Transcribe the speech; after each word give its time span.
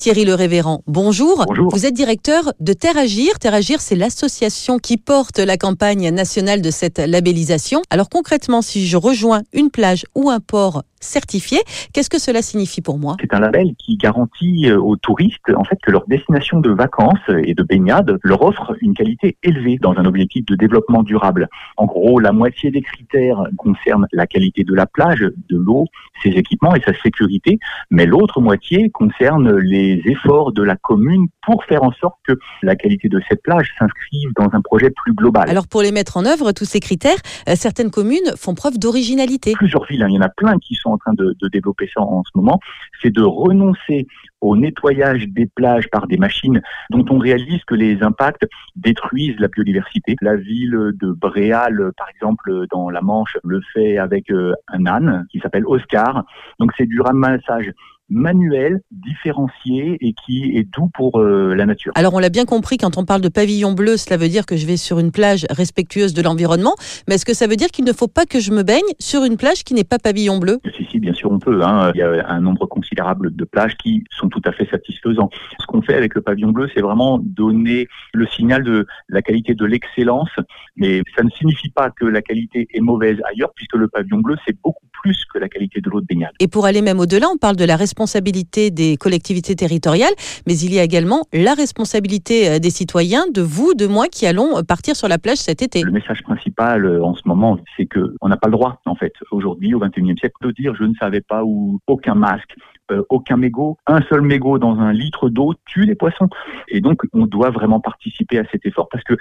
Thierry 0.00 0.24
Le 0.24 0.32
Révérend, 0.32 0.82
bonjour. 0.86 1.44
Bonjour. 1.46 1.70
Vous 1.70 1.84
êtes 1.84 1.92
directeur 1.92 2.54
de 2.58 2.72
Terre 2.72 2.96
Agir. 2.96 3.38
Terre 3.38 3.52
Agir, 3.52 3.82
c'est 3.82 3.96
l'association 3.96 4.78
qui 4.78 4.96
porte 4.96 5.38
la 5.38 5.58
campagne 5.58 6.08
nationale 6.08 6.62
de 6.62 6.70
cette 6.70 6.98
labellisation. 6.98 7.82
Alors 7.90 8.08
concrètement, 8.08 8.62
si 8.62 8.86
je 8.86 8.96
rejoins 8.96 9.42
une 9.52 9.70
plage 9.70 10.06
ou 10.14 10.30
un 10.30 10.40
port 10.40 10.84
certifié, 11.02 11.58
qu'est-ce 11.92 12.10
que 12.10 12.18
cela 12.18 12.42
signifie 12.42 12.82
pour 12.82 12.98
moi? 12.98 13.16
C'est 13.20 13.34
un 13.34 13.40
label 13.40 13.74
qui 13.78 13.96
garantit 13.96 14.68
euh, 14.68 14.78
aux 14.78 14.96
touristes 14.96 15.50
en 15.54 15.64
fait 15.64 15.78
que 15.82 15.90
leur 15.90 16.06
destination 16.06 16.60
de 16.60 16.70
vacances 16.70 17.18
et 17.42 17.54
de 17.54 17.62
baignade 17.62 18.18
leur 18.22 18.42
offre 18.42 18.74
une 18.82 18.94
qualité 18.94 19.36
élevée 19.42 19.78
dans 19.80 19.94
un 19.96 20.04
objectif 20.04 20.44
de 20.46 20.56
développement 20.56 21.02
durable. 21.02 21.48
En 21.78 21.86
gros, 21.86 22.20
la 22.20 22.32
moitié 22.32 22.70
des 22.70 22.82
critères 22.82 23.42
concernent 23.56 24.06
la 24.12 24.26
qualité 24.26 24.62
de 24.62 24.74
la 24.74 24.86
plage, 24.86 25.20
de 25.20 25.56
l'eau, 25.56 25.86
ses 26.22 26.30
équipements 26.30 26.74
et 26.74 26.82
sa 26.82 26.92
sécurité, 27.02 27.58
mais 27.90 28.04
l'autre 28.04 28.40
moitié 28.40 28.90
concerne 28.90 29.56
les 29.56 29.89
efforts 30.04 30.52
de 30.52 30.62
la 30.62 30.76
commune 30.76 31.26
pour 31.42 31.64
faire 31.64 31.82
en 31.82 31.92
sorte 31.92 32.16
que 32.26 32.34
la 32.62 32.76
qualité 32.76 33.08
de 33.08 33.20
cette 33.28 33.42
plage 33.42 33.72
s'inscrive 33.78 34.30
dans 34.36 34.48
un 34.52 34.60
projet 34.60 34.90
plus 34.90 35.14
global. 35.14 35.48
Alors 35.48 35.68
pour 35.68 35.82
les 35.82 35.92
mettre 35.92 36.16
en 36.16 36.24
œuvre, 36.24 36.52
tous 36.52 36.64
ces 36.64 36.80
critères, 36.80 37.18
euh, 37.48 37.54
certaines 37.56 37.90
communes 37.90 38.34
font 38.36 38.54
preuve 38.54 38.78
d'originalité. 38.78 39.52
Plusieurs 39.52 39.84
villes, 39.86 40.02
hein, 40.02 40.08
il 40.08 40.14
y 40.14 40.18
en 40.18 40.22
a 40.22 40.28
plein 40.28 40.58
qui 40.58 40.74
sont 40.74 40.90
en 40.90 40.98
train 40.98 41.14
de, 41.14 41.34
de 41.40 41.48
développer 41.48 41.88
ça 41.92 42.00
en 42.02 42.22
ce 42.24 42.30
moment, 42.34 42.58
c'est 43.02 43.10
de 43.10 43.22
renoncer 43.22 44.06
au 44.40 44.56
nettoyage 44.56 45.26
des 45.28 45.46
plages 45.46 45.88
par 45.90 46.06
des 46.06 46.16
machines 46.16 46.62
dont 46.90 47.04
on 47.10 47.18
réalise 47.18 47.62
que 47.66 47.74
les 47.74 48.02
impacts 48.02 48.46
détruisent 48.76 49.38
la 49.38 49.48
biodiversité. 49.48 50.16
La 50.20 50.36
ville 50.36 50.92
de 50.94 51.12
Bréal, 51.12 51.92
par 51.96 52.08
exemple, 52.08 52.66
dans 52.70 52.90
la 52.90 53.00
Manche, 53.02 53.36
le 53.44 53.60
fait 53.72 53.98
avec 53.98 54.30
euh, 54.30 54.54
un 54.68 54.86
âne 54.86 55.26
qui 55.30 55.40
s'appelle 55.40 55.64
Oscar. 55.66 56.24
Donc 56.58 56.72
c'est 56.76 56.86
du 56.86 57.00
ramassage 57.00 57.72
manuel, 58.10 58.80
différencié 58.90 59.96
et 60.00 60.12
qui 60.12 60.56
est 60.56 60.64
doux 60.64 60.90
pour 60.92 61.20
euh, 61.20 61.54
la 61.54 61.66
nature. 61.66 61.92
Alors 61.94 62.14
on 62.14 62.18
l'a 62.18 62.28
bien 62.28 62.44
compris, 62.44 62.76
quand 62.76 62.98
on 62.98 63.04
parle 63.04 63.20
de 63.20 63.28
pavillon 63.28 63.72
bleu, 63.72 63.96
cela 63.96 64.16
veut 64.16 64.28
dire 64.28 64.46
que 64.46 64.56
je 64.56 64.66
vais 64.66 64.76
sur 64.76 64.98
une 64.98 65.12
plage 65.12 65.46
respectueuse 65.50 66.12
de 66.12 66.22
l'environnement, 66.22 66.74
mais 67.08 67.14
est-ce 67.14 67.24
que 67.24 67.34
ça 67.34 67.46
veut 67.46 67.56
dire 67.56 67.68
qu'il 67.68 67.84
ne 67.84 67.92
faut 67.92 68.08
pas 68.08 68.26
que 68.26 68.40
je 68.40 68.50
me 68.52 68.62
baigne 68.62 68.80
sur 68.98 69.24
une 69.24 69.36
plage 69.36 69.64
qui 69.64 69.74
n'est 69.74 69.84
pas 69.84 69.98
pavillon 69.98 70.38
bleu? 70.38 70.58
Si, 70.76 70.84
si, 70.90 70.98
bien 70.98 71.12
sûr 71.12 71.30
on 71.30 71.38
peut. 71.38 71.62
Hein. 71.62 71.92
Il 71.94 71.98
y 71.98 72.02
a 72.02 72.28
un 72.28 72.40
nombre 72.40 72.66
considérable 72.66 73.34
de 73.34 73.44
plages 73.44 73.76
qui 73.76 74.04
sont 74.10 74.28
tout 74.28 74.42
à 74.44 74.52
fait 74.52 74.68
satisfaisants. 74.70 75.30
Qu'on 75.70 75.82
fait 75.82 75.94
avec 75.94 76.16
le 76.16 76.20
pavillon 76.20 76.50
bleu, 76.50 76.68
c'est 76.74 76.80
vraiment 76.80 77.20
donner 77.22 77.86
le 78.12 78.26
signal 78.26 78.64
de 78.64 78.86
la 79.08 79.22
qualité 79.22 79.54
de 79.54 79.64
l'excellence, 79.64 80.30
mais 80.76 81.00
ça 81.16 81.22
ne 81.22 81.30
signifie 81.30 81.70
pas 81.70 81.90
que 81.90 82.04
la 82.04 82.22
qualité 82.22 82.66
est 82.74 82.80
mauvaise 82.80 83.18
ailleurs, 83.30 83.52
puisque 83.54 83.76
le 83.76 83.86
pavillon 83.86 84.18
bleu, 84.18 84.34
c'est 84.44 84.56
beaucoup 84.64 84.86
plus 85.00 85.24
que 85.32 85.38
la 85.38 85.48
qualité 85.48 85.80
de 85.80 85.88
l'eau 85.88 86.00
de 86.00 86.06
baignade. 86.06 86.32
Et 86.40 86.48
pour 86.48 86.66
aller 86.66 86.82
même 86.82 86.98
au-delà, 86.98 87.28
on 87.32 87.36
parle 87.36 87.54
de 87.54 87.64
la 87.64 87.76
responsabilité 87.76 88.72
des 88.72 88.96
collectivités 88.96 89.54
territoriales, 89.54 90.12
mais 90.48 90.58
il 90.58 90.74
y 90.74 90.80
a 90.80 90.82
également 90.82 91.22
la 91.32 91.54
responsabilité 91.54 92.48
euh, 92.48 92.58
des 92.58 92.70
citoyens, 92.70 93.26
de 93.32 93.40
vous, 93.42 93.74
de 93.74 93.86
moi, 93.86 94.06
qui 94.08 94.26
allons 94.26 94.58
euh, 94.58 94.62
partir 94.62 94.96
sur 94.96 95.06
la 95.06 95.18
plage 95.18 95.38
cet 95.38 95.62
été. 95.62 95.82
Le 95.82 95.92
message 95.92 96.22
principal 96.24 96.84
euh, 96.84 97.04
en 97.04 97.14
ce 97.14 97.22
moment, 97.26 97.58
c'est 97.76 97.86
que 97.86 98.14
on 98.20 98.28
n'a 98.28 98.36
pas 98.36 98.48
le 98.48 98.54
droit, 98.54 98.80
en 98.86 98.96
fait, 98.96 99.12
aujourd'hui, 99.30 99.72
au 99.74 99.78
XXIe 99.78 100.16
siècle, 100.18 100.34
de 100.42 100.50
dire 100.50 100.74
je 100.74 100.84
ne 100.84 100.94
savais 100.94 101.20
pas 101.20 101.44
ou 101.44 101.78
aucun 101.86 102.16
masque, 102.16 102.56
euh, 102.90 103.02
aucun 103.08 103.36
mégot. 103.36 103.76
Un 103.86 104.00
seul 104.08 104.22
mégot 104.22 104.58
dans 104.58 104.78
un 104.78 104.92
litre 104.92 105.28
d'eau 105.28 105.54
tue 105.66 105.84
les 105.84 105.94
poissons. 105.94 106.28
Et 106.68 106.80
donc, 106.80 107.02
on 107.12 107.26
doit 107.26 107.50
vraiment 107.50 107.80
participer 107.80 108.38
à 108.38 108.44
cet 108.50 108.66
effort 108.66 108.88
parce 108.90 109.04
que 109.04 109.14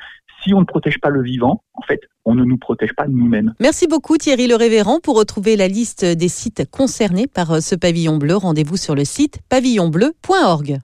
si 0.44 0.54
on 0.54 0.62
ne 0.62 0.66
protège 0.66 1.00
pas 1.00 1.10
le 1.10 1.22
vivant, 1.22 1.64
en 1.74 1.82
fait, 1.82 2.02
on 2.26 2.36
ne 2.36 2.44
nous 2.44 2.58
protège 2.58 2.94
pas 2.94 3.08
nous-mêmes. 3.08 3.54
Merci 3.60 3.88
beaucoup 3.88 4.18
Thierry 4.18 4.48
Le 4.48 4.56
Révérend. 4.56 5.00
Pour 5.00 5.18
retrouver 5.18 5.56
la 5.56 5.68
liste 5.68 6.06
des 6.06 6.28
sites 6.28 6.70
concernés 6.70 7.28
par 7.28 7.52
euh, 7.52 7.60
ce 7.60 7.76
pavillon 7.76 8.18
bleu, 8.18 8.36
rendez-vous 8.36 8.78
sur 8.78 8.96
le 8.96 9.06
site 9.06 9.40
pavillonbleu.org. 9.50 10.80